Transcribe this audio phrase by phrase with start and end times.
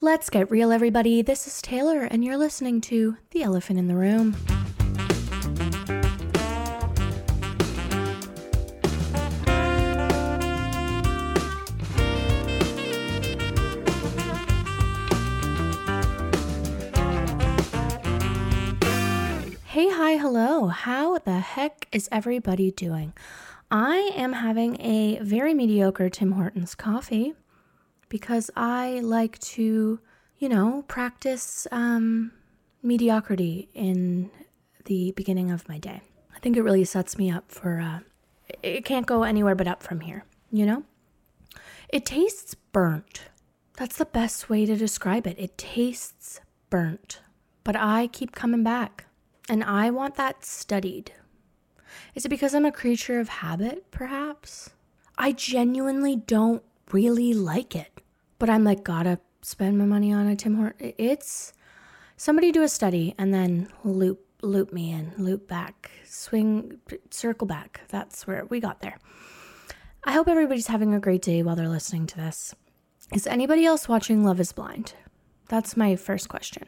[0.00, 1.22] Let's get real, everybody.
[1.22, 4.36] This is Taylor, and you're listening to The Elephant in the Room.
[19.64, 20.68] Hey, hi, hello.
[20.68, 23.14] How the heck is everybody doing?
[23.68, 27.34] I am having a very mediocre Tim Hortons coffee
[28.08, 30.00] because I like to,
[30.38, 32.32] you know, practice um,
[32.82, 34.30] mediocrity in
[34.84, 36.02] the beginning of my day.
[36.34, 38.00] I think it really sets me up for, uh,
[38.62, 40.84] it can't go anywhere but up from here, you know?
[41.88, 43.24] It tastes burnt.
[43.76, 45.38] That's the best way to describe it.
[45.38, 46.40] It tastes
[46.70, 47.20] burnt,
[47.64, 49.06] but I keep coming back
[49.48, 51.12] and I want that studied.
[52.14, 54.70] Is it because I'm a creature of habit, perhaps?
[55.16, 57.97] I genuinely don't really like it.
[58.38, 60.94] But I'm like, gotta spend my money on a Tim Hortons.
[60.98, 61.52] It's
[62.16, 66.78] somebody do a study and then loop loop me in, loop back, swing,
[67.10, 67.80] circle back.
[67.88, 68.98] That's where we got there.
[70.04, 72.54] I hope everybody's having a great day while they're listening to this.
[73.12, 74.94] Is anybody else watching Love is Blind?
[75.48, 76.64] That's my first question.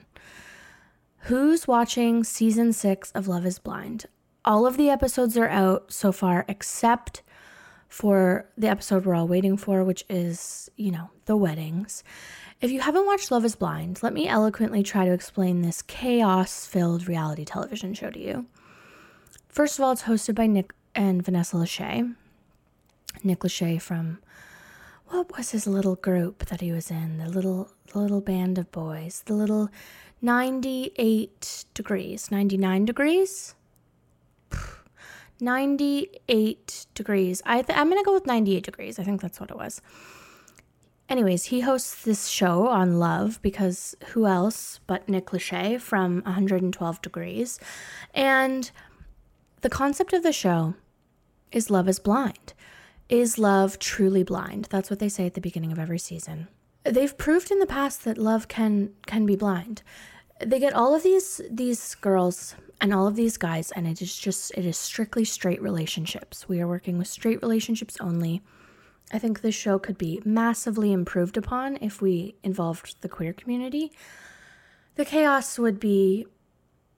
[1.24, 4.06] Who's watching season six of Love is Blind?
[4.44, 7.22] All of the episodes are out so far except
[7.90, 12.02] for the episode we're all waiting for, which is, you know, the weddings.
[12.60, 16.66] If you haven't watched Love is Blind, let me eloquently try to explain this chaos
[16.66, 18.46] filled reality television show to you.
[19.48, 22.14] First of all, it's hosted by Nick and Vanessa Lachey.
[23.24, 24.18] Nick Lachey from
[25.08, 27.18] what was his little group that he was in?
[27.18, 29.24] The little little band of boys.
[29.26, 29.68] The little
[30.22, 33.56] 98 degrees, 99 degrees?
[35.40, 37.42] 98 degrees.
[37.44, 38.98] I th- I'm going to go with 98 degrees.
[38.98, 39.80] I think that's what it was.
[41.08, 47.02] Anyways, he hosts this show on love because who else but Nick Lachey from 112
[47.02, 47.58] Degrees.
[48.14, 48.70] And
[49.62, 50.74] the concept of the show
[51.50, 52.54] is love is blind.
[53.08, 54.68] Is love truly blind?
[54.70, 56.46] That's what they say at the beginning of every season.
[56.84, 59.82] They've proved in the past that love can can be blind.
[60.44, 64.16] They get all of these these girls and all of these guys and it is
[64.16, 66.48] just it is strictly straight relationships.
[66.48, 68.42] We are working with straight relationships only.
[69.12, 73.92] I think this show could be massively improved upon if we involved the queer community.
[74.94, 76.26] The chaos would be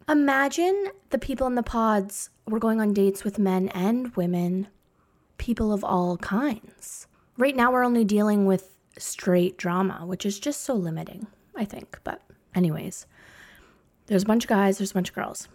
[0.08, 4.69] imagine the people in the pods were going on dates with men and women
[5.38, 7.06] people of all kinds.
[7.38, 11.26] Right now we're only dealing with straight drama which is just so limiting
[11.56, 12.22] i think but
[12.54, 13.06] anyways
[14.06, 15.48] there's a bunch of guys there's a bunch of girls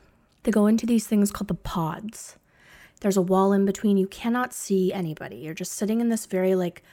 [0.47, 2.37] they go into these things called the pods.
[3.01, 3.97] There's a wall in between.
[3.97, 5.35] You cannot see anybody.
[5.35, 6.83] You're just sitting in this very like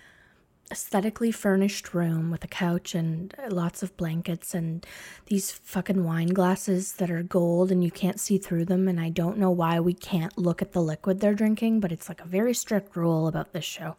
[0.72, 4.84] aesthetically furnished room with a couch and lots of blankets and
[5.26, 9.10] these fucking wine glasses that are gold and you can't see through them and I
[9.10, 12.26] don't know why we can't look at the liquid they're drinking, but it's like a
[12.26, 13.94] very strict rule about this show.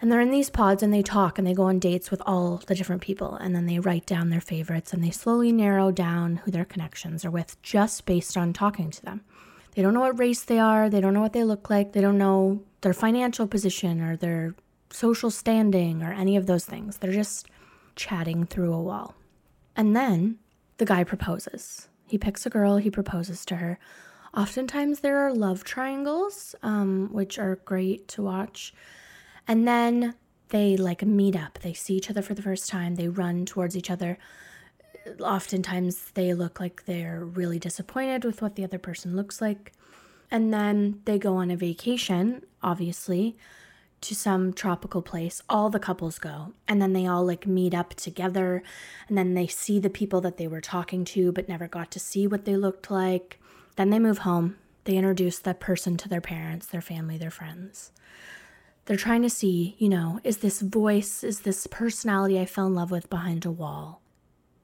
[0.00, 2.62] And they're in these pods and they talk and they go on dates with all
[2.66, 3.34] the different people.
[3.34, 7.24] And then they write down their favorites and they slowly narrow down who their connections
[7.24, 9.22] are with just based on talking to them.
[9.74, 12.00] They don't know what race they are, they don't know what they look like, they
[12.00, 14.54] don't know their financial position or their
[14.90, 16.98] social standing or any of those things.
[16.98, 17.46] They're just
[17.94, 19.14] chatting through a wall.
[19.76, 20.38] And then
[20.78, 21.88] the guy proposes.
[22.06, 23.78] He picks a girl, he proposes to her.
[24.34, 28.74] Oftentimes there are love triangles, um, which are great to watch.
[29.48, 30.14] And then
[30.48, 31.58] they like meet up.
[31.60, 32.94] They see each other for the first time.
[32.94, 34.18] They run towards each other.
[35.20, 39.72] Oftentimes they look like they're really disappointed with what the other person looks like.
[40.30, 43.36] And then they go on a vacation, obviously,
[44.00, 45.40] to some tropical place.
[45.48, 46.52] All the couples go.
[46.66, 48.62] And then they all like meet up together.
[49.08, 52.00] And then they see the people that they were talking to but never got to
[52.00, 53.40] see what they looked like.
[53.76, 54.56] Then they move home.
[54.84, 57.90] They introduce that person to their parents, their family, their friends.
[58.86, 62.74] They're trying to see, you know, is this voice, is this personality I fell in
[62.74, 64.00] love with behind a wall?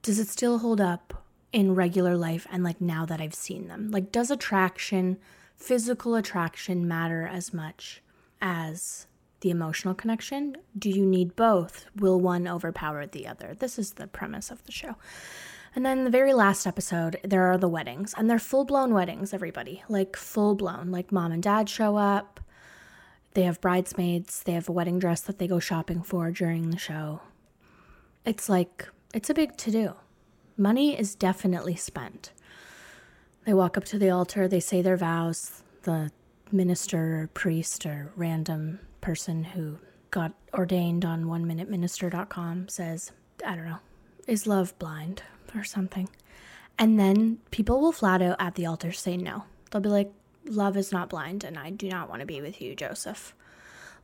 [0.01, 3.91] Does it still hold up in regular life and like now that I've seen them?
[3.91, 5.17] Like, does attraction,
[5.57, 8.01] physical attraction, matter as much
[8.41, 9.07] as
[9.41, 10.55] the emotional connection?
[10.77, 11.85] Do you need both?
[11.95, 13.55] Will one overpower the other?
[13.59, 14.95] This is the premise of the show.
[15.75, 19.33] And then the very last episode, there are the weddings, and they're full blown weddings,
[19.33, 19.83] everybody.
[19.89, 20.91] Like, full blown.
[20.91, 22.39] Like, mom and dad show up,
[23.33, 26.77] they have bridesmaids, they have a wedding dress that they go shopping for during the
[26.77, 27.21] show.
[28.25, 29.93] It's like, it's a big to do.
[30.57, 32.31] Money is definitely spent.
[33.45, 35.63] They walk up to the altar, they say their vows.
[35.83, 36.11] The
[36.51, 39.79] minister or priest or random person who
[40.11, 43.11] got ordained on one minuteminister.com says,
[43.45, 43.79] I don't know,
[44.27, 45.23] is love blind
[45.55, 46.07] or something?
[46.77, 49.43] And then people will flat out at the altar say no.
[49.71, 50.11] They'll be like,
[50.45, 53.33] love is not blind and I do not want to be with you, Joseph.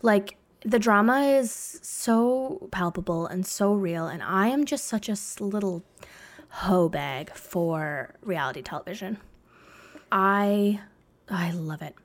[0.01, 5.15] Like, the drama is so palpable and so real, and I am just such a
[5.41, 5.83] little
[6.49, 9.19] hoe bag for reality television.
[10.11, 10.81] I
[11.29, 11.95] I love it.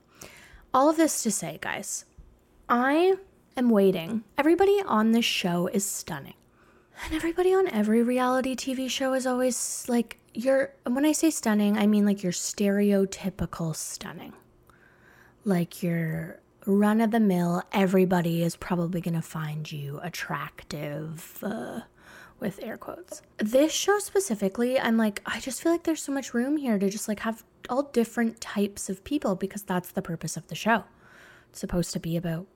[0.73, 2.05] All of this to say, guys,
[2.69, 3.17] I
[3.57, 4.25] am waiting.
[4.37, 6.35] Everybody on this show is stunning.
[7.05, 11.79] And everybody on every reality TV show is always like you're when I say stunning,
[11.79, 14.35] I mean like you're stereotypical stunning.
[15.45, 21.81] Like you're run of the mill, everybody is probably going to find you attractive, uh,
[22.41, 23.23] with air quotes.
[23.39, 26.91] This show specifically, I'm like, I just feel like there's so much room here to
[26.91, 30.85] just like have all different types of people because that's the purpose of the show.
[31.51, 32.47] It's supposed to be about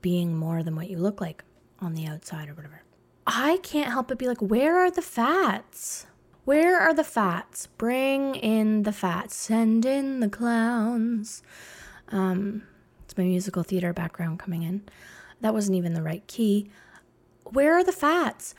[0.00, 1.44] being more than what you look like
[1.80, 2.82] on the outside or whatever.
[3.26, 6.06] I can't help but be like, where are the fats?
[6.50, 7.68] Where are the fats?
[7.78, 9.36] Bring in the fats.
[9.36, 11.44] Send in the clowns.
[12.08, 12.64] Um,
[13.04, 14.82] it's my musical theater background coming in.
[15.42, 16.68] That wasn't even the right key.
[17.44, 18.56] Where are the fats?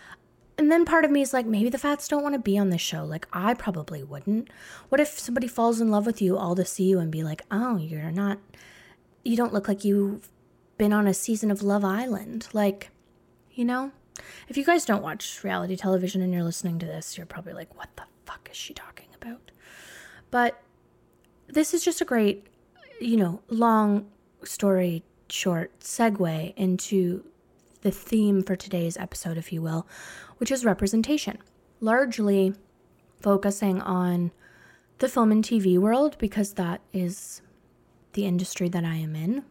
[0.58, 2.70] And then part of me is like, maybe the fats don't want to be on
[2.70, 3.04] this show.
[3.04, 4.50] Like, I probably wouldn't.
[4.88, 7.42] What if somebody falls in love with you all to see you and be like,
[7.52, 8.40] oh, you're not,
[9.26, 10.30] you don't look like you've
[10.78, 12.48] been on a season of Love Island?
[12.54, 12.90] Like,
[13.52, 13.92] you know?
[14.48, 17.76] If you guys don't watch reality television and you're listening to this, you're probably like,
[17.78, 19.52] what the fuck is she talking about?
[20.30, 20.62] But
[21.48, 22.48] this is just a great,
[23.00, 24.08] you know, long
[24.44, 27.24] story short segue into
[27.82, 29.88] the theme for today's episode, if you will,
[30.38, 31.38] which is representation.
[31.80, 32.54] Largely
[33.22, 34.32] focusing on
[35.00, 37.42] the film and TV world because that is
[38.14, 39.44] the industry that I am in.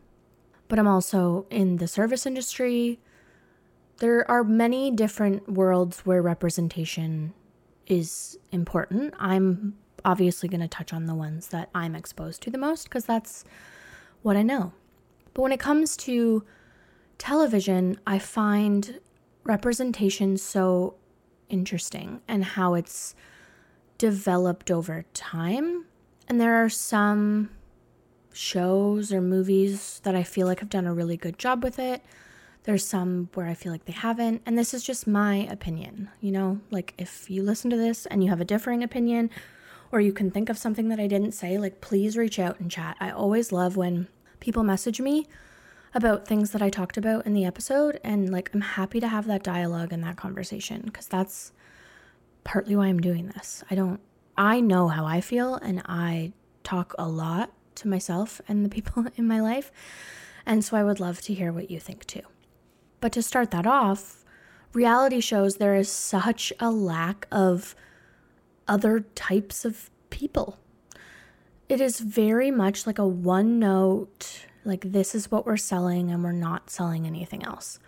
[0.68, 3.00] But I'm also in the service industry.
[4.00, 7.34] There are many different worlds where representation
[7.86, 9.14] is important.
[9.18, 13.04] I'm obviously going to touch on the ones that I'm exposed to the most because
[13.04, 13.44] that's
[14.22, 14.72] what I know.
[15.34, 16.44] But when it comes to
[17.18, 19.00] television, I find
[19.44, 20.94] representation so
[21.50, 23.14] interesting and how it's
[23.98, 25.84] developed over time.
[26.26, 27.50] And there are some
[28.32, 32.02] shows or movies that I feel like have done a really good job with it.
[32.64, 34.42] There's some where I feel like they haven't.
[34.44, 36.10] And this is just my opinion.
[36.20, 39.30] You know, like if you listen to this and you have a differing opinion,
[39.92, 42.70] or you can think of something that I didn't say, like please reach out and
[42.70, 42.96] chat.
[43.00, 44.08] I always love when
[44.38, 45.26] people message me
[45.94, 47.98] about things that I talked about in the episode.
[48.04, 51.52] And like, I'm happy to have that dialogue and that conversation because that's
[52.44, 53.64] partly why I'm doing this.
[53.70, 54.00] I don't,
[54.36, 56.32] I know how I feel and I
[56.62, 59.72] talk a lot to myself and the people in my life.
[60.46, 62.22] And so I would love to hear what you think too.
[63.00, 64.24] But to start that off,
[64.72, 67.74] reality shows, there is such a lack of
[68.68, 70.58] other types of people
[71.70, 76.24] it is very much like a one note, like this is what we're selling and
[76.24, 77.78] we're not selling anything else.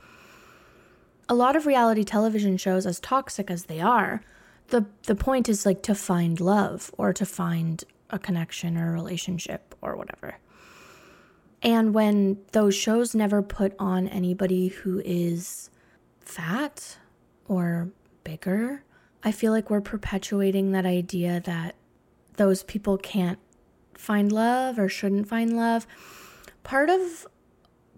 [1.29, 4.23] A lot of reality television shows, as toxic as they are,
[4.69, 8.93] the, the point is like to find love or to find a connection or a
[8.93, 10.37] relationship or whatever.
[11.62, 15.70] And when those shows never put on anybody who is
[16.20, 16.99] fat
[17.47, 17.91] or
[18.25, 18.82] bigger,
[19.23, 21.76] I feel like we're perpetuating that idea that
[22.37, 23.38] those people can't
[23.95, 25.87] find love or shouldn't find love.
[26.64, 27.26] Part of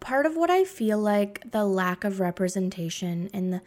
[0.00, 3.62] part of what I feel like the lack of representation in the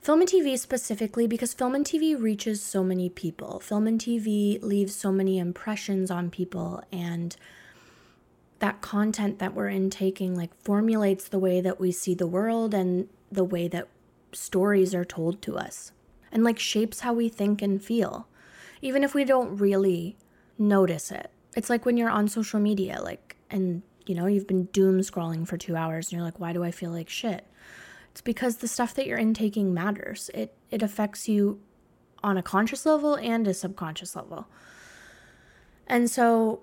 [0.00, 3.60] film and TV specifically because film and TV reaches so many people.
[3.60, 7.36] Film and TV leaves so many impressions on people and
[8.58, 13.08] that content that we're intaking like formulates the way that we see the world and
[13.30, 13.88] the way that
[14.32, 15.92] stories are told to us
[16.32, 18.26] and like shapes how we think and feel
[18.82, 20.16] even if we don't really
[20.58, 24.66] notice it it's like when you're on social media, like, and you know, you've been
[24.66, 27.46] doom scrolling for two hours and you're like, why do I feel like shit?
[28.12, 30.30] It's because the stuff that you're intaking matters.
[30.34, 31.60] It, it affects you
[32.22, 34.46] on a conscious level and a subconscious level.
[35.88, 36.60] And so,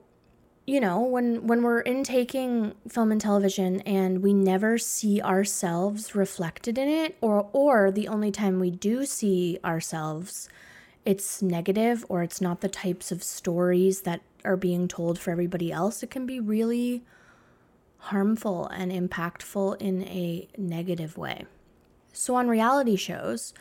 [0.65, 6.77] you know, when when we're intaking film and television and we never see ourselves reflected
[6.77, 10.50] in it or or the only time we do see ourselves
[11.05, 15.72] it's negative or it's not the types of stories that are being told for everybody
[15.72, 17.03] else, it can be really
[17.98, 21.45] harmful and impactful in a negative way.
[22.12, 23.53] So, on reality shows,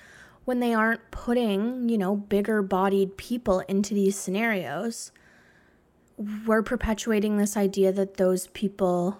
[0.44, 5.12] when they aren't putting, you know, bigger bodied people into these scenarios,
[6.16, 9.18] we're perpetuating this idea that those people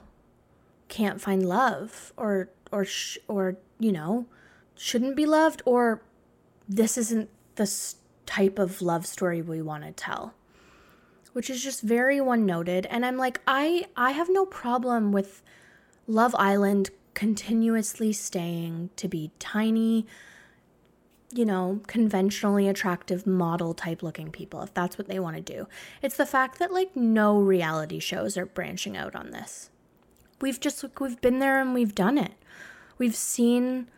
[0.89, 4.27] can't find love or or sh- or you know
[4.77, 6.03] shouldn't be loved or
[6.69, 7.95] this isn't the
[8.27, 10.35] type of love story we want to tell
[11.33, 15.43] which is just very one noted and i'm like i i have no problem with
[16.07, 20.07] love island continuously staying to be tiny
[21.35, 25.67] you know conventionally attractive model type looking people if that's what they want to do.
[26.03, 29.71] It's the fact that like no reality shows are branching out on this.
[30.41, 32.33] We've just we've been there and we've done it.
[32.99, 33.89] We've seen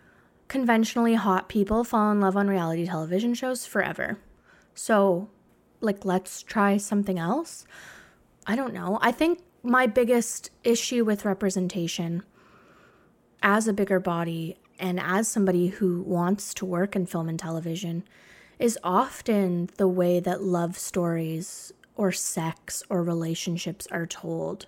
[0.48, 4.18] conventionally hot people fall in love on reality television shows forever.
[4.74, 5.28] So
[5.80, 7.66] like let's try something else?
[8.46, 8.98] I don't know.
[9.02, 12.22] I think my biggest issue with representation
[13.42, 18.04] as a bigger body and as somebody who wants to work in film and television
[18.58, 24.66] is often the way that love stories or sex or relationships are told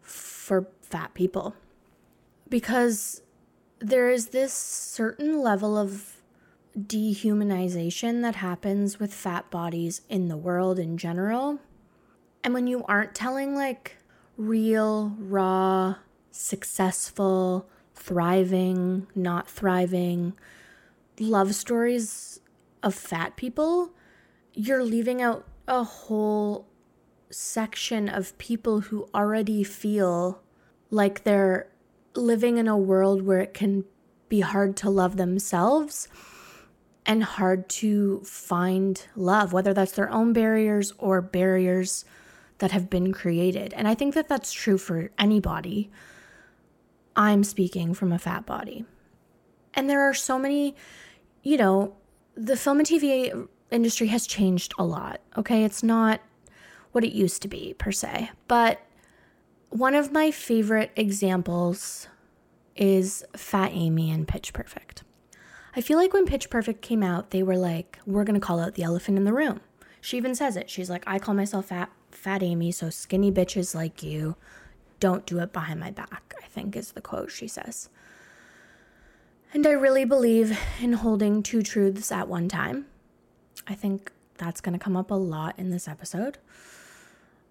[0.00, 1.54] for fat people
[2.48, 3.22] because
[3.78, 6.16] there is this certain level of
[6.78, 11.58] dehumanization that happens with fat bodies in the world in general.
[12.44, 13.96] And when you aren't telling like
[14.36, 15.96] real, raw,
[16.30, 20.34] successful, thriving, not thriving
[21.18, 22.40] love stories
[22.82, 23.92] of fat people,
[24.54, 26.66] you're leaving out a whole
[27.30, 30.42] section of people who already feel
[30.90, 31.68] like they're
[32.14, 33.84] living in a world where it can
[34.28, 36.08] be hard to love themselves
[37.06, 42.04] and hard to find love, whether that's their own barriers or barriers
[42.58, 43.72] that have been created.
[43.74, 45.90] And I think that that's true for anybody.
[47.16, 48.84] I'm speaking from a fat body.
[49.74, 50.74] And there are so many,
[51.42, 51.94] you know,
[52.34, 55.20] the film and TV industry has changed a lot.
[55.36, 55.64] Okay.
[55.64, 56.20] It's not
[56.92, 58.30] what it used to be per se.
[58.48, 58.80] But
[59.70, 62.08] one of my favorite examples
[62.76, 65.02] is Fat Amy in Pitch Perfect.
[65.74, 68.60] I feel like when Pitch Perfect came out, they were like, we're going to call
[68.60, 69.60] out the elephant in the room.
[70.02, 70.68] She even says it.
[70.68, 74.36] She's like, I call myself Fat, fat Amy, so skinny bitches like you
[75.02, 77.88] don't do it behind my back, I think is the quote she says.
[79.52, 82.86] And I really believe in holding two truths at one time.
[83.66, 86.38] I think that's going to come up a lot in this episode.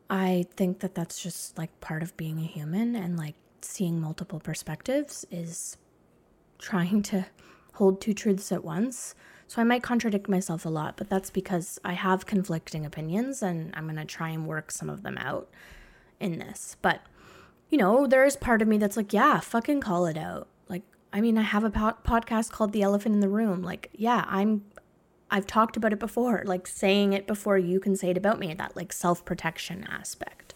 [0.10, 4.40] I think that that's just like part of being a human and like seeing multiple
[4.40, 5.76] perspectives is
[6.58, 7.26] trying to
[7.74, 9.14] hold two truths at once.
[9.48, 13.74] So I might contradict myself a lot, but that's because I have conflicting opinions and
[13.76, 15.50] I'm going to try and work some of them out
[16.22, 16.78] in this.
[16.82, 17.02] But,
[17.72, 20.48] you know, there is part of me that's like, yeah, fucking call it out.
[20.70, 23.64] Like, I mean, I have a po- podcast called The Elephant in the Room.
[23.64, 24.64] Like, yeah, I'm
[25.34, 28.54] I've talked about it before, like saying it before you can say it about me,
[28.54, 30.54] that like self protection aspect.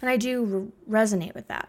[0.00, 1.68] And I do re- resonate with that.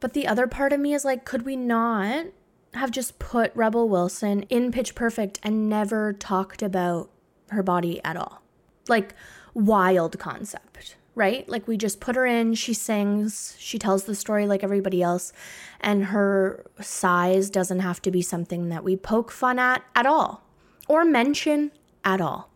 [0.00, 2.26] But the other part of me is like, could we not
[2.74, 7.10] have just put Rebel Wilson in Pitch Perfect and never talked about
[7.50, 8.42] her body at all.
[8.88, 9.14] Like,
[9.54, 11.48] wild concept, right?
[11.48, 15.32] Like, we just put her in, she sings, she tells the story like everybody else,
[15.80, 20.42] and her size doesn't have to be something that we poke fun at at all
[20.88, 21.72] or mention
[22.04, 22.50] at all.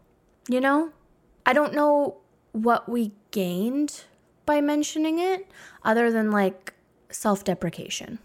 [0.48, 0.92] You know?
[1.44, 2.18] I don't know
[2.52, 4.04] what we gained
[4.46, 5.46] by mentioning it
[5.84, 6.74] other than like
[7.10, 8.18] self deprecation.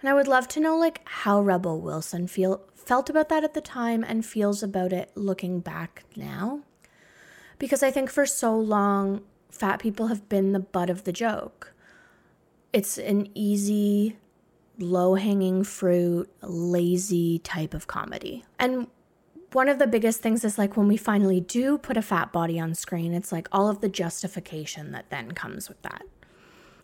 [0.00, 3.54] And I would love to know like how Rebel Wilson feel felt about that at
[3.54, 6.60] the time and feels about it looking back now.
[7.58, 11.72] Because I think for so long fat people have been the butt of the joke.
[12.72, 14.16] It's an easy,
[14.78, 18.44] low-hanging fruit, lazy type of comedy.
[18.58, 18.88] And
[19.52, 22.58] one of the biggest things is like when we finally do put a fat body
[22.58, 26.02] on screen, it's like all of the justification that then comes with that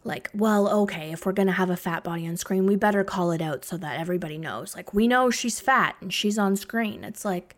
[0.04, 3.32] like, well, okay, if we're to have a fat body on screen, we better call
[3.32, 4.74] it out so that everybody knows.
[4.74, 7.04] Like, we know she's fat and she's on screen.
[7.04, 7.56] It's like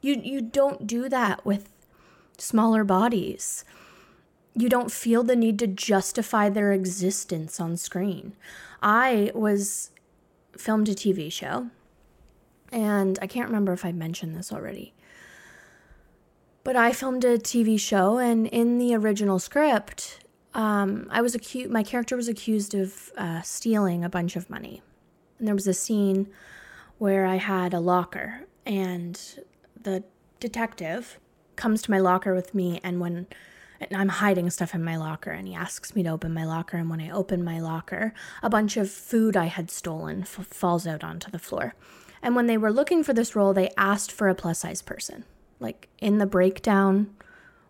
[0.00, 1.68] you you don't do that with
[2.38, 3.64] smaller bodies.
[4.54, 8.34] You don't feel the need to justify their existence on screen.
[8.82, 9.90] I was
[10.56, 11.70] filmed a TV show,
[12.72, 14.94] and I can't remember if I mentioned this already.
[16.64, 20.24] But I filmed a TV show, and in the original script,
[20.54, 21.70] um, I was accused.
[21.70, 24.82] My character was accused of uh, stealing a bunch of money,
[25.38, 26.28] and there was a scene
[26.98, 29.20] where I had a locker, and
[29.80, 30.02] the
[30.40, 31.20] detective
[31.56, 33.26] comes to my locker with me, and when
[33.80, 36.76] and I'm hiding stuff in my locker, and he asks me to open my locker,
[36.76, 40.86] and when I open my locker, a bunch of food I had stolen f- falls
[40.86, 41.74] out onto the floor.
[42.22, 45.24] And when they were looking for this role, they asked for a plus size person.
[45.60, 47.14] Like in the breakdown,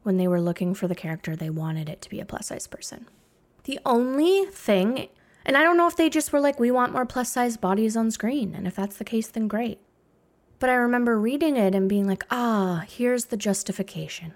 [0.02, 2.66] when they were looking for the character, they wanted it to be a plus size
[2.66, 3.07] person.
[3.64, 5.09] The only thing,
[5.45, 7.97] and I don't know if they just were like, we want more plus size bodies
[7.97, 8.55] on screen.
[8.55, 9.81] And if that's the case, then great.
[10.58, 14.32] But I remember reading it and being like, ah, here's the justification.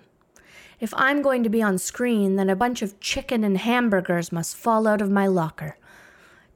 [0.78, 4.56] If I'm going to be on screen, then a bunch of chicken and hamburgers must
[4.56, 5.76] fall out of my locker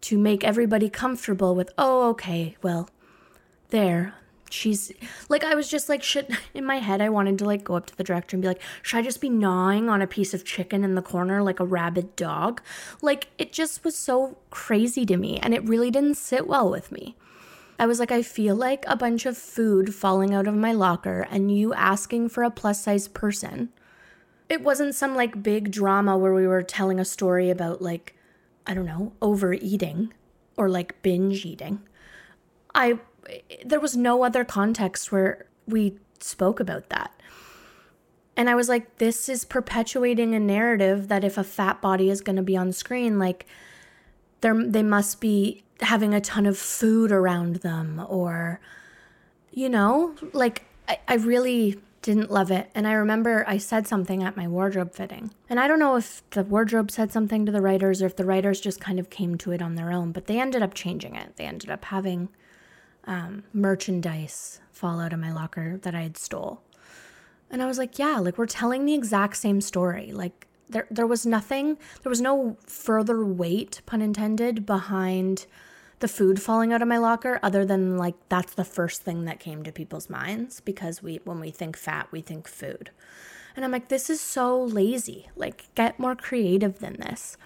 [0.02, 2.88] to make everybody comfortable with, oh, okay, well,
[3.68, 4.14] there.
[4.50, 4.92] She's
[5.28, 7.86] like, I was just like, shit, in my head, I wanted to like go up
[7.86, 10.44] to the director and be like, should I just be gnawing on a piece of
[10.44, 12.62] chicken in the corner like a rabid dog?
[13.02, 16.92] Like, it just was so crazy to me and it really didn't sit well with
[16.92, 17.16] me.
[17.78, 21.26] I was like, I feel like a bunch of food falling out of my locker
[21.30, 23.70] and you asking for a plus size person.
[24.48, 28.14] It wasn't some like big drama where we were telling a story about like,
[28.66, 30.12] I don't know, overeating
[30.56, 31.80] or like binge eating.
[32.74, 33.00] I,
[33.64, 37.10] there was no other context where we spoke about that.
[38.36, 42.20] And I was like, this is perpetuating a narrative that if a fat body is
[42.20, 43.46] going to be on screen, like,
[44.44, 48.60] there, they must be having a ton of food around them or
[49.50, 52.70] you know like I, I really didn't love it.
[52.74, 55.32] And i remember i said something at my wardrobe fitting.
[55.48, 58.26] And i don't know if the wardrobe said something to the writers or if the
[58.26, 61.16] writers just kind of came to it on their own but they ended up changing
[61.16, 61.36] it.
[61.36, 62.28] They ended up having
[63.06, 66.60] um, merchandise fall out of my locker that i had stole.
[67.50, 70.12] And i was like yeah like we're telling the exact same story.
[70.12, 75.46] Like there there was nothing there was no further weight pun intended behind
[76.00, 79.40] the food falling out of my locker other than like that's the first thing that
[79.40, 82.90] came to people's minds because we when we think fat we think food.
[83.56, 85.30] And i'm like this is so lazy.
[85.36, 87.36] Like get more creative than this.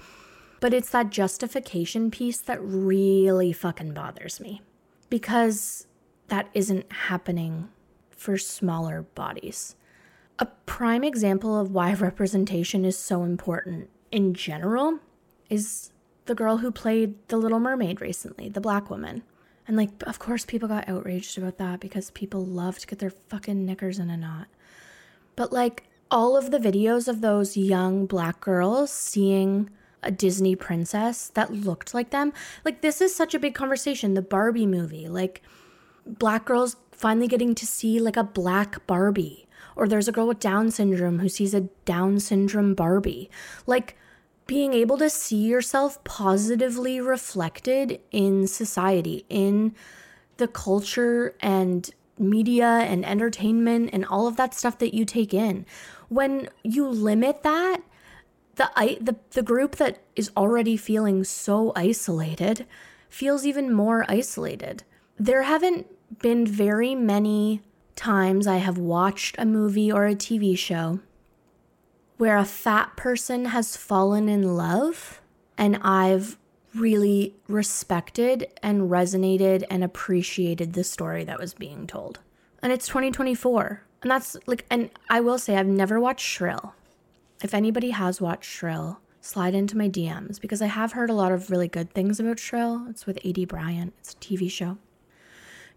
[0.60, 4.60] But it's that justification piece that really fucking bothers me
[5.08, 5.87] because
[6.26, 7.68] that isn't happening
[8.10, 9.76] for smaller bodies
[10.38, 15.00] a prime example of why representation is so important in general
[15.50, 15.90] is
[16.26, 19.23] the girl who played the Little Mermaid recently, the black woman.
[19.66, 23.11] And like, of course, people got outraged about that because people love to get their
[23.11, 24.49] fucking knickers in a knot.
[25.37, 29.69] But like, all of the videos of those young black girls seeing
[30.02, 32.32] a Disney princess that looked like them,
[32.65, 34.15] like, this is such a big conversation.
[34.15, 35.43] The Barbie movie, like,
[36.06, 39.47] black girls finally getting to see like a black Barbie
[39.78, 43.30] or there's a girl with Down syndrome who sees a Down syndrome Barbie.
[43.67, 43.97] Like,
[44.47, 49.75] being able to see yourself positively reflected in society, in
[50.38, 55.67] the culture and media and entertainment and all of that stuff that you take in.
[56.08, 57.82] When you limit that,
[58.56, 62.67] the, the, the group that is already feeling so isolated
[63.08, 64.82] feels even more isolated.
[65.19, 65.86] There haven't
[66.21, 67.60] been very many
[67.99, 71.00] times I have watched a movie or a TV show
[72.17, 75.21] where a fat person has fallen in love
[75.58, 76.39] and I've
[76.75, 82.21] really respected and resonated and appreciated the story that was being told.
[82.63, 83.82] And it's 2024.
[84.02, 86.75] And that's like, and I will say, I've never watched Shrill.
[87.43, 91.32] If anybody has watched Shrill, slide into my DMs because I have heard a lot
[91.32, 92.87] of really good things about Shrill.
[92.89, 94.78] It's with Aidy Bryant, it's a TV show.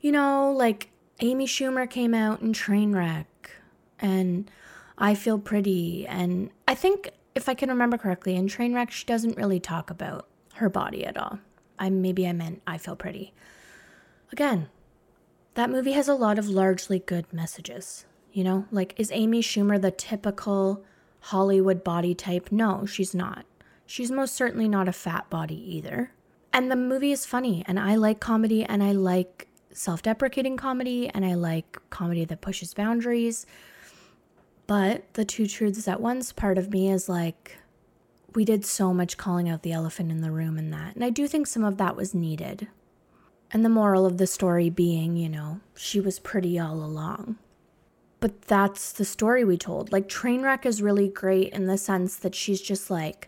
[0.02, 3.26] You know, like Amy Schumer came out in Trainwreck
[4.00, 4.50] and
[4.98, 6.08] I Feel Pretty.
[6.08, 10.28] And I think, if I can remember correctly, in Trainwreck, she doesn't really talk about
[10.56, 11.40] her body at all.
[11.78, 13.34] I Maybe I meant I Feel Pretty.
[14.32, 14.70] Again,
[15.54, 18.06] that movie has a lot of largely good messages.
[18.34, 20.84] You know, like, is Amy Schumer the typical
[21.20, 22.52] Hollywood body type?
[22.52, 23.46] No, she's not.
[23.86, 26.14] She's most certainly not a fat body either.
[26.54, 31.10] And the movie is funny, and I like comedy, and I like self deprecating comedy
[31.10, 33.46] and I like comedy that pushes boundaries.
[34.68, 37.58] But the two truths at once part of me is like,
[38.34, 40.96] we did so much calling out the elephant in the room and that.
[40.96, 42.68] And I do think some of that was needed.
[43.52, 47.38] And the moral of the story being, you know, she was pretty all along.
[48.22, 49.92] But that's the story we told.
[49.92, 53.28] Like, Trainwreck is really great in the sense that she's just like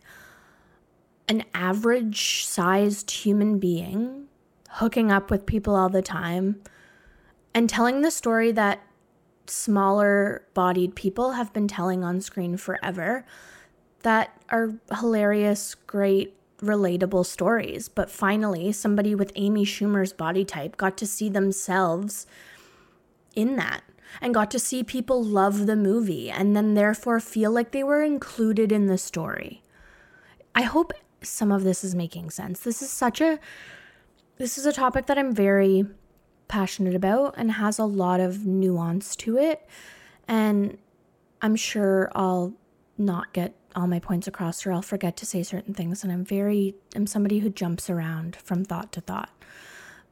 [1.28, 4.28] an average sized human being
[4.74, 6.62] hooking up with people all the time,
[7.54, 8.82] and telling the story that
[9.46, 13.26] smaller bodied people have been telling on screen forever
[14.02, 17.88] that are hilarious, great, relatable stories.
[17.90, 22.26] But finally, somebody with Amy Schumer's body type got to see themselves
[23.36, 23.82] in that
[24.22, 28.02] and got to see people love the movie and then therefore feel like they were
[28.02, 29.62] included in the story.
[30.56, 32.60] I hope some of this is making sense.
[32.60, 33.40] This is such a
[34.44, 35.86] this is a topic that I'm very
[36.50, 39.66] passionate about and has a lot of nuance to it.
[40.28, 40.78] And
[41.42, 42.54] I'm sure I'll
[42.98, 46.04] not get all my points across or I'll forget to say certain things.
[46.04, 49.30] And I'm very, I'm somebody who jumps around from thought to thought.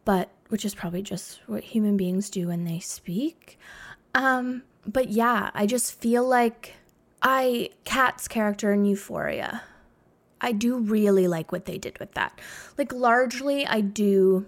[0.05, 3.59] But which is probably just what human beings do when they speak.
[4.15, 6.75] Um, but yeah, I just feel like
[7.21, 9.63] I Kat's character in Euphoria.
[10.41, 12.39] I do really like what they did with that.
[12.77, 14.45] Like largely I do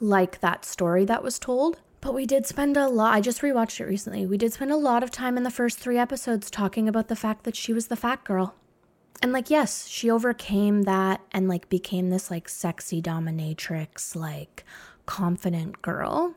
[0.00, 1.78] like that story that was told.
[2.00, 4.26] But we did spend a lot, I just rewatched it recently.
[4.26, 7.16] We did spend a lot of time in the first three episodes talking about the
[7.16, 8.54] fact that she was the fat girl.
[9.22, 14.64] And like, yes, she overcame that and like became this like sexy dominatrix, like
[15.06, 16.34] confident girl.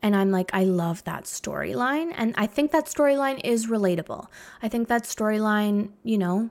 [0.00, 2.14] And I'm like, I love that storyline.
[2.16, 4.28] And I think that storyline is relatable.
[4.62, 6.48] I think that storyline, you know,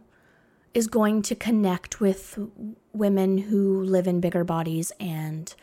[0.74, 2.38] is going to connect with
[2.94, 5.54] women who live in bigger bodies and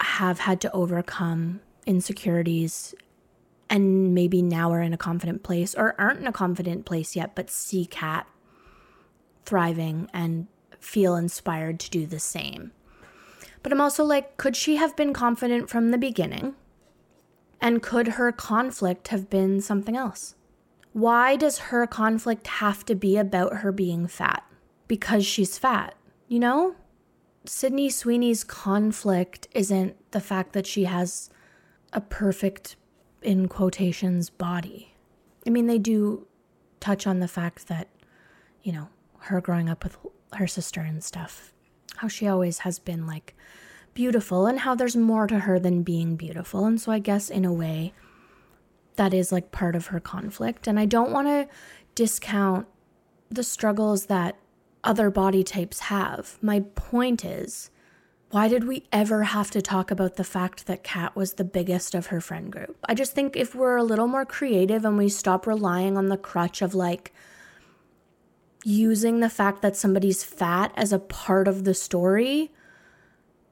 [0.00, 2.94] have had to overcome insecurities
[3.68, 7.34] and maybe now are in a confident place or aren't in a confident place yet,
[7.34, 8.26] but see Kat
[9.44, 10.46] thriving and
[10.78, 12.72] feel inspired to do the same.
[13.62, 16.54] But I'm also like, could she have been confident from the beginning?
[17.60, 20.34] And could her conflict have been something else?
[20.94, 24.44] Why does her conflict have to be about her being fat?
[24.86, 25.94] Because she's fat,
[26.28, 26.76] you know?
[27.44, 31.30] Sydney Sweeney's conflict isn't the fact that she has
[31.92, 32.76] a perfect,
[33.22, 34.94] in quotations, body.
[35.44, 36.28] I mean, they do
[36.78, 37.88] touch on the fact that,
[38.62, 39.96] you know, her growing up with
[40.34, 41.52] her sister and stuff,
[41.96, 43.34] how she always has been like
[43.94, 46.66] beautiful and how there's more to her than being beautiful.
[46.66, 47.92] And so I guess in a way,
[48.96, 50.66] that is like part of her conflict.
[50.66, 51.48] And I don't want to
[51.94, 52.66] discount
[53.30, 54.36] the struggles that
[54.82, 56.38] other body types have.
[56.42, 57.70] My point is,
[58.30, 61.94] why did we ever have to talk about the fact that Kat was the biggest
[61.94, 62.76] of her friend group?
[62.88, 66.16] I just think if we're a little more creative and we stop relying on the
[66.16, 67.12] crutch of like
[68.64, 72.50] using the fact that somebody's fat as a part of the story,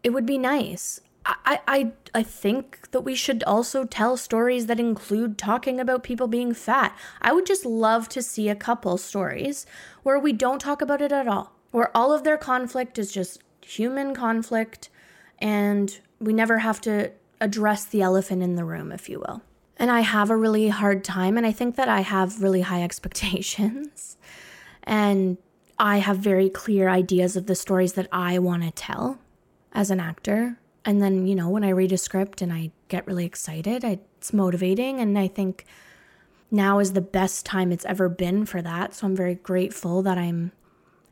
[0.03, 1.01] it would be nice.
[1.25, 6.27] I, I I think that we should also tell stories that include talking about people
[6.27, 6.97] being fat.
[7.21, 9.67] I would just love to see a couple stories
[10.03, 13.43] where we don't talk about it at all, where all of their conflict is just
[13.63, 14.91] human conflict
[15.39, 19.43] and we never have to address the elephant in the room, if you will.
[19.77, 22.83] And I have a really hard time, and I think that I have really high
[22.89, 24.17] expectations.
[24.85, 25.39] and
[25.79, 29.19] I have very clear ideas of the stories that I want to tell
[29.73, 33.07] as an actor and then you know when i read a script and i get
[33.07, 33.85] really excited
[34.23, 35.01] it's motivating.
[35.01, 35.67] And i think
[36.49, 38.95] now is the best time it's ever been for that.
[38.95, 40.53] So i'm very grateful that i'm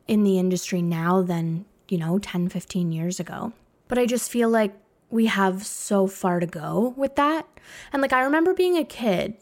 [0.07, 3.51] in the industry now than you know 10 15 years ago.
[3.89, 4.73] But i just feel like
[5.09, 7.45] we have so far to go with that.
[7.91, 9.35] And like i remember being a kid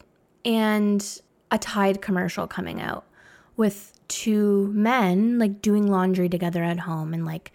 [0.44, 1.20] and
[1.52, 3.04] a tide commercial coming out
[3.56, 7.52] with two men like doing laundry together at home and like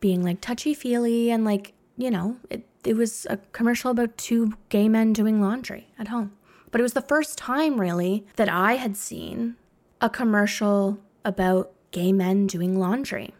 [0.00, 4.54] being like touchy feely and like you know, it, it was a commercial about two
[4.70, 6.32] gay men doing laundry at home.
[6.72, 9.54] But it was the first time, really, that I had seen
[10.00, 13.34] a commercial about gay men doing laundry.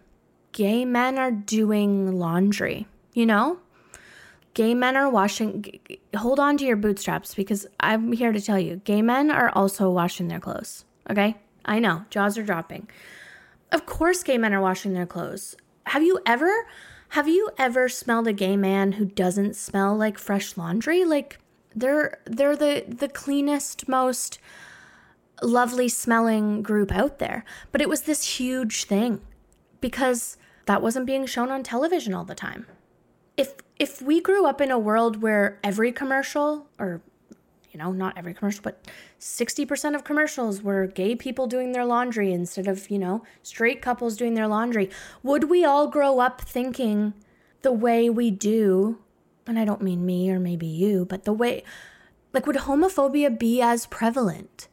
[0.53, 3.59] Gay men are doing laundry, you know?
[4.55, 5.81] Gay men are washing.
[6.14, 9.90] Hold on to your bootstraps because I'm here to tell you gay men are also
[9.90, 11.37] washing their clothes, okay?
[11.64, 12.88] I know, jaws are dropping.
[13.72, 15.57] Of course, gay men are washing their clothes.
[15.87, 16.66] Have you ever
[17.12, 21.05] have you ever smelled a gay man who doesn't smell like fresh laundry?
[21.05, 21.38] Like
[21.77, 24.38] they're they're the the cleanest, most
[25.42, 27.44] lovely smelling group out there.
[27.70, 29.20] But it was this huge thing
[29.83, 32.66] because that wasn't being shown on television all the time.
[33.37, 37.03] If if we grew up in a world where every commercial or
[37.72, 38.87] you know, not every commercial, but
[39.18, 44.16] 60% of commercials were gay people doing their laundry instead of, you know, straight couples
[44.16, 44.90] doing their laundry.
[45.22, 47.14] Would we all grow up thinking
[47.62, 48.98] the way we do?
[49.46, 51.64] And I don't mean me or maybe you, but the way,
[52.32, 54.68] like, would homophobia be as prevalent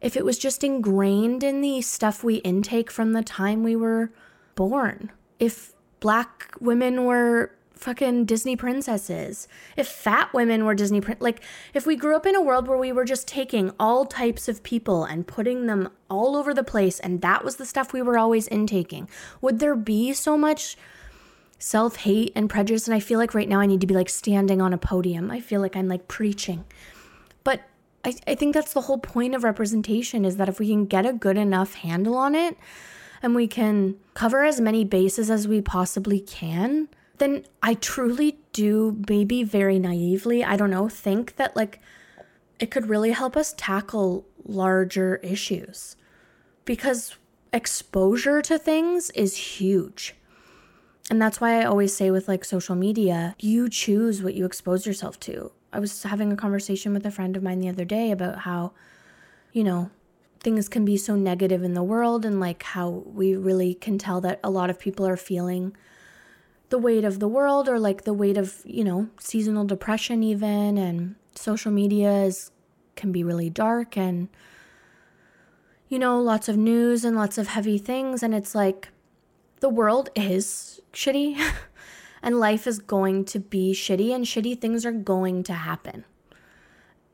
[0.00, 4.12] if it was just ingrained in the stuff we intake from the time we were
[4.54, 5.10] born?
[5.40, 11.40] If black women were fucking Disney princesses, if fat women were Disney prin- like
[11.74, 14.62] if we grew up in a world where we were just taking all types of
[14.62, 18.18] people and putting them all over the place and that was the stuff we were
[18.18, 19.08] always intaking,
[19.40, 20.76] would there be so much
[21.58, 24.60] self-hate and prejudice and I feel like right now I need to be like standing
[24.60, 25.30] on a podium.
[25.30, 26.64] I feel like I'm like preaching.
[27.44, 27.62] But
[28.04, 31.06] I, I think that's the whole point of representation is that if we can get
[31.06, 32.56] a good enough handle on it
[33.22, 39.02] and we can cover as many bases as we possibly can, then I truly do,
[39.08, 41.80] maybe very naively, I don't know, think that like
[42.58, 45.96] it could really help us tackle larger issues
[46.64, 47.16] because
[47.52, 50.14] exposure to things is huge.
[51.08, 54.86] And that's why I always say with like social media, you choose what you expose
[54.86, 55.52] yourself to.
[55.72, 58.72] I was having a conversation with a friend of mine the other day about how,
[59.52, 59.90] you know,
[60.40, 64.20] things can be so negative in the world and like how we really can tell
[64.20, 65.76] that a lot of people are feeling
[66.68, 70.76] the weight of the world or like the weight of, you know, seasonal depression even
[70.78, 72.50] and social media is
[72.96, 74.28] can be really dark and
[75.88, 78.88] you know, lots of news and lots of heavy things and it's like
[79.60, 81.40] the world is shitty
[82.22, 86.04] and life is going to be shitty and shitty things are going to happen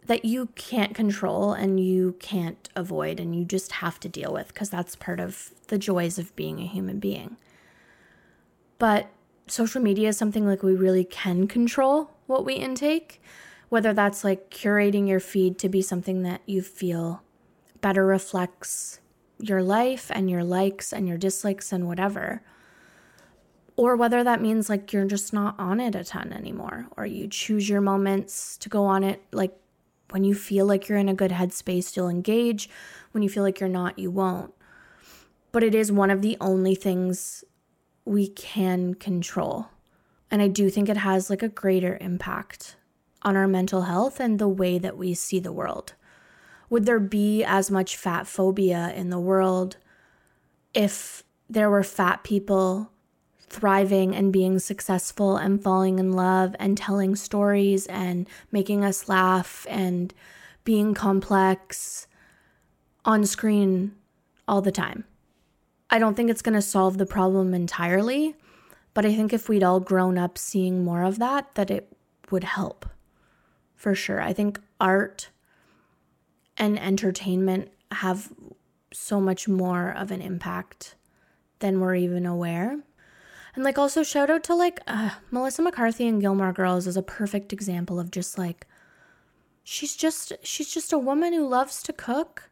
[0.06, 4.48] that you can't control and you can't avoid and you just have to deal with
[4.48, 7.36] because that's part of the joys of being a human being.
[8.78, 9.10] But
[9.46, 13.20] social media is something like we really can control what we intake,
[13.68, 17.22] whether that's like curating your feed to be something that you feel
[17.80, 19.00] better reflects
[19.38, 22.42] your life and your likes and your dislikes and whatever.
[23.76, 27.26] Or whether that means like you're just not on it a ton anymore, or you
[27.26, 29.22] choose your moments to go on it.
[29.32, 29.56] Like
[30.10, 32.68] when you feel like you're in a good headspace, you'll engage.
[33.12, 34.52] When you feel like you're not, you won't.
[35.50, 37.44] But it is one of the only things
[38.04, 39.68] we can control.
[40.30, 42.76] And I do think it has like a greater impact
[43.22, 45.94] on our mental health and the way that we see the world.
[46.70, 49.76] Would there be as much fat phobia in the world
[50.74, 52.90] if there were fat people
[53.40, 59.66] thriving and being successful and falling in love and telling stories and making us laugh
[59.68, 60.14] and
[60.64, 62.06] being complex
[63.04, 63.94] on screen
[64.48, 65.04] all the time?
[65.92, 68.34] I don't think it's going to solve the problem entirely,
[68.94, 71.94] but I think if we'd all grown up seeing more of that, that it
[72.30, 72.86] would help
[73.76, 74.18] for sure.
[74.18, 75.28] I think art
[76.56, 78.32] and entertainment have
[78.90, 80.94] so much more of an impact
[81.58, 82.78] than we're even aware.
[83.54, 87.02] And like also shout out to like uh, Melissa McCarthy and Gilmore Girls is a
[87.02, 88.66] perfect example of just like
[89.62, 92.48] she's just she's just a woman who loves to cook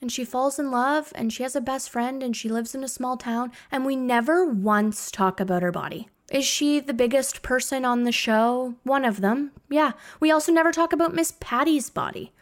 [0.00, 2.84] and she falls in love and she has a best friend and she lives in
[2.84, 6.08] a small town and we never once talk about her body.
[6.30, 8.76] Is she the biggest person on the show?
[8.84, 9.50] One of them.
[9.68, 9.92] Yeah.
[10.20, 12.32] We also never talk about Miss Patty's body.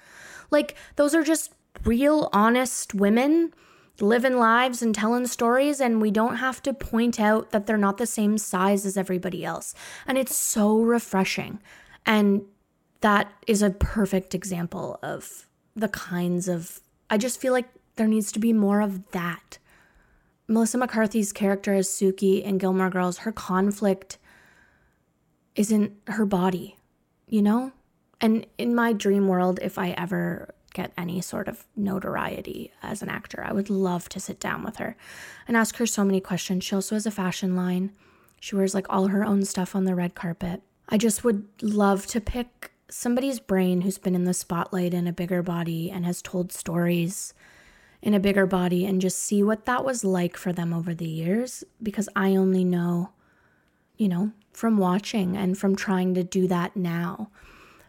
[0.51, 1.53] Like, those are just
[1.85, 3.53] real, honest women
[4.01, 7.99] living lives and telling stories, and we don't have to point out that they're not
[7.99, 9.75] the same size as everybody else.
[10.07, 11.61] And it's so refreshing.
[12.07, 12.43] And
[13.01, 18.33] that is a perfect example of the kinds of, I just feel like there needs
[18.33, 19.59] to be more of that.
[20.47, 24.19] Melissa McCarthy's character as Sookie in Gilmore Girls, her conflict
[25.55, 26.77] isn't her body,
[27.27, 27.73] you know?
[28.21, 33.09] And in my dream world, if I ever get any sort of notoriety as an
[33.09, 34.97] actor, I would love to sit down with her
[35.47, 36.65] and ask her so many questions.
[36.65, 37.93] She also has a fashion line.
[38.41, 40.63] She wears like all her own stuff on the red carpet.
[40.89, 45.13] I just would love to pick somebody's brain who's been in the spotlight in a
[45.13, 47.35] bigger body and has told stories
[48.01, 51.09] in a bigger body and just see what that was like for them over the
[51.09, 53.11] years because I only know,
[53.97, 57.31] you know, from watching and from trying to do that now.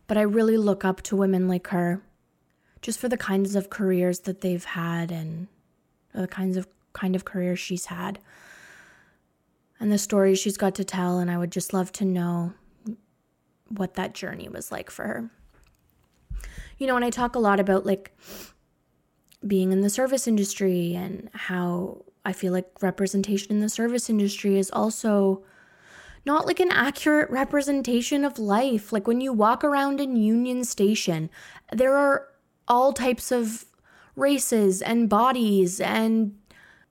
[0.08, 2.02] But I really look up to women like her
[2.82, 5.48] just for the kinds of careers that they've had and
[6.14, 8.20] the kinds of kind of career she's had
[9.80, 12.54] and the stories she's got to tell and I would just love to know
[13.70, 15.32] what that journey was like for her.
[16.78, 18.18] You know, and I talk a lot about like
[19.46, 24.58] being in the service industry and how I feel like representation in the service industry
[24.58, 25.44] is also
[26.26, 28.92] not like an accurate representation of life.
[28.92, 31.30] Like when you walk around in Union Station,
[31.72, 32.28] there are
[32.68, 33.66] all types of
[34.16, 36.38] races and bodies, and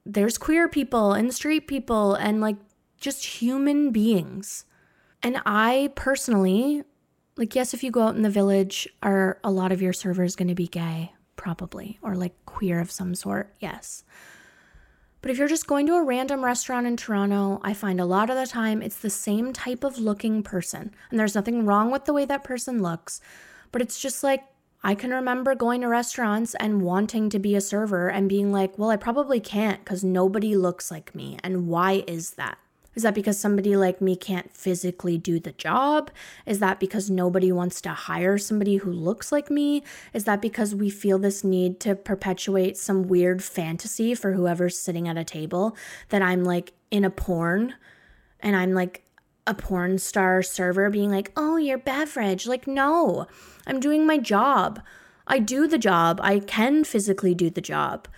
[0.05, 2.57] there's queer people and straight people and like
[2.99, 4.65] just human beings.
[5.23, 6.85] And I personally,
[7.37, 10.37] like, yes, if you go out in the village, are a lot of your servers
[10.37, 11.13] going to be gay?
[11.37, 13.55] Probably, or like queer of some sort?
[13.61, 14.05] Yes.
[15.21, 18.31] But if you're just going to a random restaurant in Toronto, I find a lot
[18.31, 20.95] of the time it's the same type of looking person.
[21.11, 23.21] And there's nothing wrong with the way that person looks,
[23.73, 24.45] but it's just like
[24.85, 28.79] I can remember going to restaurants and wanting to be a server and being like,
[28.79, 31.37] well, I probably can't because nobody looks like me.
[31.43, 32.59] And why is that?
[32.99, 36.11] Is that because somebody like me can't physically do the job?
[36.47, 39.85] Is that because nobody wants to hire somebody who looks like me?
[40.13, 45.07] Is that because we feel this need to perpetuate some weird fantasy for whoever's sitting
[45.07, 45.77] at a table
[46.09, 47.77] that I'm like in a porn
[48.41, 49.05] and I'm like
[49.47, 52.49] a porn star server being like, oh, your beverage?
[52.49, 53.29] Like, no,
[53.65, 54.83] I'm doing my job.
[55.25, 56.19] I do the job.
[56.21, 58.09] I can physically do the job.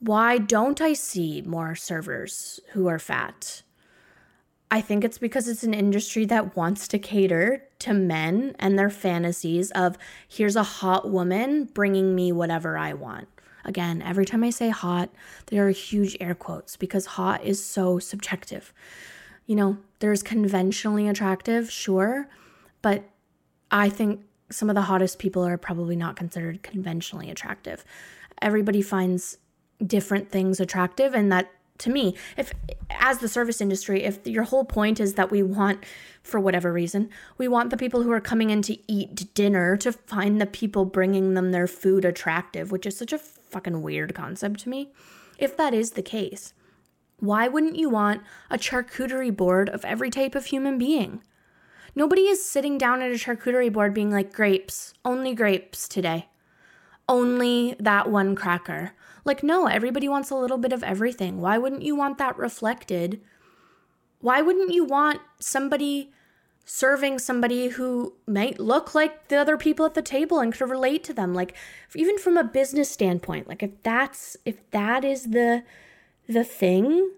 [0.00, 3.62] Why don't I see more servers who are fat?
[4.70, 8.90] I think it's because it's an industry that wants to cater to men and their
[8.90, 9.96] fantasies of
[10.28, 13.28] here's a hot woman bringing me whatever I want.
[13.64, 15.10] Again, every time I say hot,
[15.46, 18.72] there are huge air quotes because hot is so subjective.
[19.46, 22.28] You know, there's conventionally attractive, sure,
[22.82, 23.04] but
[23.70, 27.84] I think some of the hottest people are probably not considered conventionally attractive.
[28.40, 29.38] Everybody finds
[29.84, 32.52] different things attractive, and that to me, if
[32.90, 35.84] as the service industry, if your whole point is that we want,
[36.22, 37.08] for whatever reason,
[37.38, 40.84] we want the people who are coming in to eat dinner to find the people
[40.84, 44.90] bringing them their food attractive, which is such a fucking weird concept to me.
[45.38, 46.54] If that is the case,
[47.18, 51.22] why wouldn't you want a charcuterie board of every type of human being?
[51.94, 56.28] Nobody is sitting down at a charcuterie board being like, grapes, only grapes today.
[57.08, 58.92] Only that one cracker.
[59.24, 61.40] Like, no, everybody wants a little bit of everything.
[61.40, 63.20] Why wouldn't you want that reflected?
[64.20, 66.12] Why wouldn't you want somebody
[66.64, 71.04] serving somebody who might look like the other people at the table and could relate
[71.04, 71.34] to them?
[71.34, 71.54] Like,
[71.94, 75.62] even from a business standpoint, like if that's if that is the
[76.28, 77.12] the thing,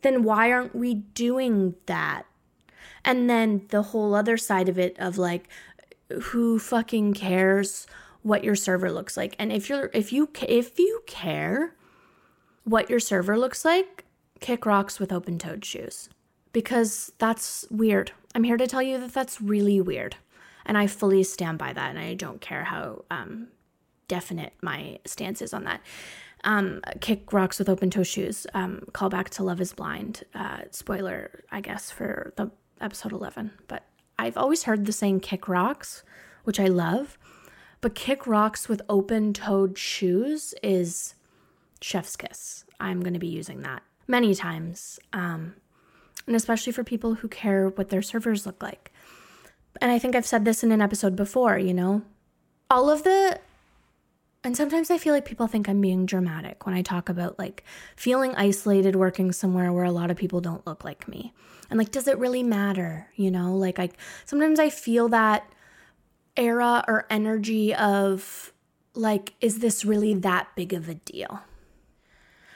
[0.00, 2.24] then why aren't we doing that?
[3.04, 5.48] And then the whole other side of it of like,
[6.22, 7.86] who fucking cares
[8.22, 9.34] what your server looks like?
[9.38, 11.74] And if you're if you if you care
[12.64, 14.04] what your server looks like,
[14.40, 16.08] kick rocks with open-toed shoes
[16.52, 18.12] because that's weird.
[18.34, 20.16] I'm here to tell you that that's really weird.
[20.64, 23.48] And I fully stand by that and I don't care how um,
[24.08, 25.80] definite my stance is on that.
[26.44, 28.46] Um, kick rocks with open toe shoes.
[28.54, 30.24] Um, call back to Love is Blind.
[30.34, 33.52] Uh, spoiler, I guess, for the episode 11.
[33.68, 33.84] But
[34.18, 36.02] I've always heard the saying kick rocks,
[36.44, 37.18] which I love.
[37.82, 41.14] But kick rocks with open toed shoes is
[41.82, 42.64] chef's kiss.
[42.80, 44.98] I'm going to be using that many times.
[45.12, 45.56] Um,
[46.26, 48.92] and especially for people who care what their servers look like.
[49.80, 52.02] And I think I've said this in an episode before, you know,
[52.70, 53.38] all of the
[54.44, 57.62] and sometimes I feel like people think I'm being dramatic when I talk about like
[57.94, 61.32] feeling isolated working somewhere where a lot of people don't look like me.
[61.70, 63.06] And like, does it really matter?
[63.14, 63.90] You know, like I
[64.24, 65.48] sometimes I feel that
[66.36, 68.52] era or energy of
[68.94, 71.40] like, is this really that big of a deal?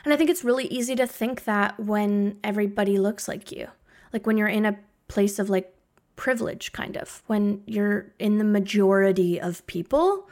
[0.04, 3.68] And I think it's really easy to think that when everybody looks like you,
[4.12, 5.74] like when you're in a place of like
[6.14, 10.28] privilege, kind of, when you're in the majority of people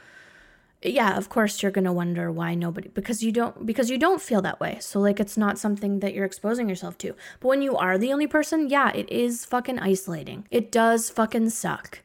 [0.85, 4.21] yeah of course you're going to wonder why nobody because you don't because you don't
[4.21, 4.77] feel that way.
[4.79, 7.15] So like it's not something that you're exposing yourself to.
[7.39, 10.47] But when you are the only person yeah it is fucking isolating.
[10.51, 12.01] It does fucking suck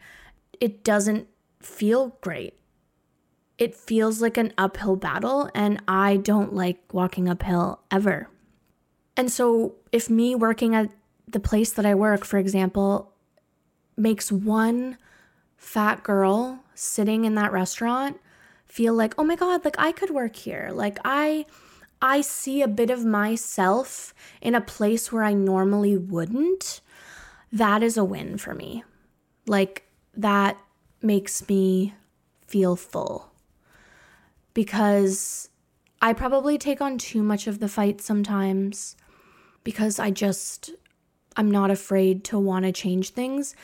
[0.60, 1.26] it doesn't
[1.60, 2.54] feel great
[3.58, 8.28] it feels like an uphill battle and i don't like walking uphill ever
[9.16, 10.90] and so if me working at
[11.28, 13.12] the place that i work for example
[13.96, 14.96] makes one
[15.56, 18.18] fat girl sitting in that restaurant
[18.70, 21.46] feel like, "Oh my god, like I could work here." Like I
[22.00, 26.80] I see a bit of myself in a place where I normally wouldn't.
[27.52, 28.84] That is a win for me.
[29.46, 29.86] Like
[30.20, 30.58] that
[31.02, 31.94] makes me
[32.46, 33.32] feel full.
[34.54, 35.48] Because
[36.02, 38.96] I probably take on too much of the fight sometimes
[39.62, 40.70] because I just
[41.36, 43.54] I'm not afraid to want to change things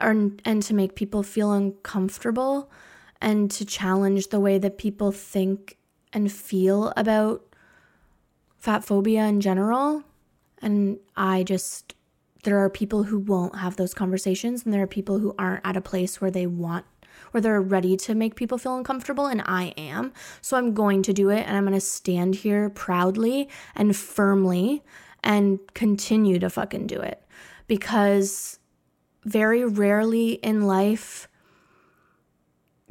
[0.00, 0.10] or,
[0.44, 2.70] and to make people feel uncomfortable
[3.20, 5.76] and to challenge the way that people think
[6.12, 7.42] and feel about
[8.58, 10.04] fat phobia in general.
[10.62, 11.94] And I just,
[12.46, 15.76] there are people who won't have those conversations, and there are people who aren't at
[15.76, 16.84] a place where they want,
[17.32, 20.12] where they're ready to make people feel uncomfortable, and I am.
[20.40, 24.84] So I'm going to do it, and I'm going to stand here proudly and firmly
[25.24, 27.20] and continue to fucking do it
[27.66, 28.60] because
[29.24, 31.26] very rarely in life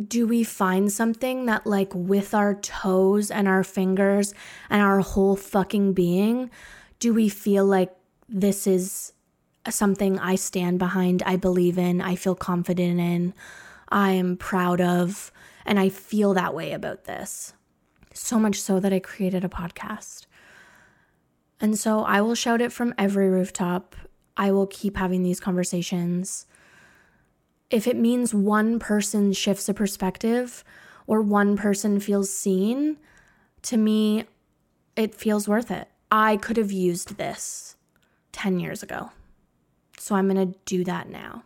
[0.06, 4.34] do we find something that, like, with our toes and our fingers
[4.70, 6.50] and our whole fucking being,
[7.00, 7.96] do we feel like
[8.28, 9.14] this is
[9.70, 13.34] something I stand behind, I believe in, I feel confident in,
[13.90, 15.32] I am proud of,
[15.66, 17.54] and I feel that way about this?
[18.14, 20.26] So much so that I created a podcast.
[21.60, 23.96] And so I will shout it from every rooftop.
[24.38, 26.46] I will keep having these conversations
[27.70, 30.64] if it means one person shifts a perspective
[31.08, 32.98] or one person feels seen,
[33.64, 34.26] to me,
[34.96, 35.88] it feels worth it.
[36.12, 37.76] I could have used this
[38.32, 39.12] 10 years ago.
[40.06, 41.46] So I'm going to do that now.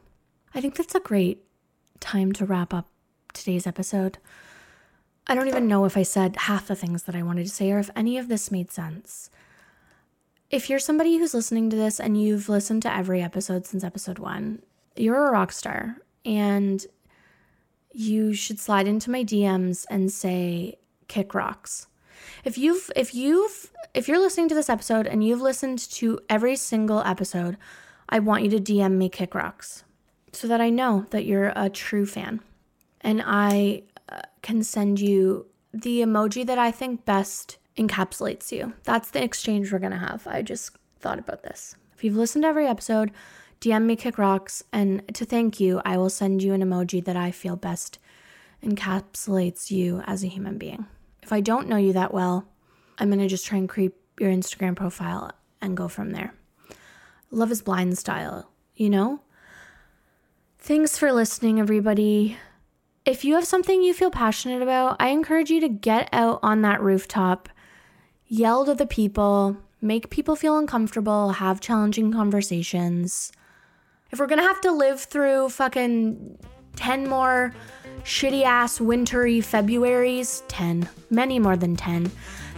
[0.54, 1.46] I think that's a great
[2.02, 2.90] time to wrap up
[3.32, 4.18] today's episode.
[5.28, 7.72] I don't even know if I said half the things that I wanted to say
[7.72, 9.30] or if any of this made sense.
[10.50, 14.20] if you're somebody who's listening to this and you've listened to every episode since episode
[14.20, 14.62] one,
[14.94, 15.96] you're a rock star.
[16.26, 16.86] And
[17.94, 21.88] you should slide into my DMs and say, kick rocks.
[22.44, 26.58] If you've if you've if you're listening to this episode and you've listened to every
[26.58, 27.56] single episode,
[28.10, 29.84] I want you to DM me kick rocks
[30.34, 32.42] so that I know that you're a true fan.
[33.02, 38.74] And I uh, can send you the emoji that I think best encapsulates you.
[38.84, 40.28] That's the exchange we're going to have.
[40.28, 41.76] I just thought about this.
[41.96, 43.12] If you've listened to every episode,
[43.62, 47.16] DM me kick rocks and to thank you, I will send you an emoji that
[47.16, 48.00] I feel best
[48.64, 50.88] encapsulates you as a human being.
[51.22, 52.48] If I don't know you that well,
[52.98, 55.32] I'm going to just try and creep your Instagram profile
[55.62, 56.34] and go from there.
[57.32, 59.22] Love is blind style, you know?
[60.58, 62.38] Thanks for listening, everybody.
[63.06, 66.64] If you have something you feel passionate about, I encourage you to get out on
[66.64, 67.48] that rooftop,
[68.28, 73.32] yell to the people, make people feel uncomfortable, have challenging conversations.
[74.12, 76.38] If we're gonna have to live through fucking
[76.76, 77.54] 10 more
[78.04, 82.12] shitty ass wintry Februaries, 10, many more than 10,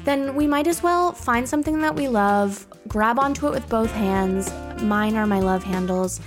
[0.04, 3.92] then we might as well find something that we love, grab onto it with both
[3.92, 4.52] hands.
[4.82, 6.20] Mine are my love handles,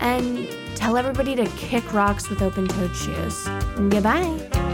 [0.00, 3.46] and tell everybody to kick rocks with open toed shoes.
[3.76, 4.71] Goodbye.